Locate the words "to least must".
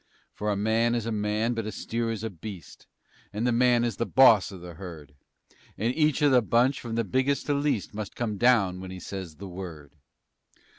7.45-8.15